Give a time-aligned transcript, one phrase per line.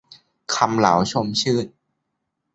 [0.55, 1.65] คำหล้า ชมชื่น